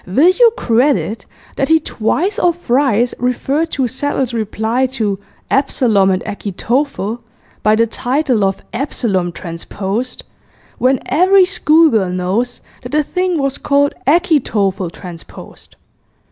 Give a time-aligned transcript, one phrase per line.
[0.07, 1.27] Will you credit
[1.57, 5.19] that he twice or thrice referred to Settle's reply to
[5.51, 7.19] "Absalom and Achitophel"
[7.61, 10.23] by the title of "Absalom Transposed,"
[10.79, 15.75] when every schoolgirl knows that the thing was called "Achitophel Transposed"!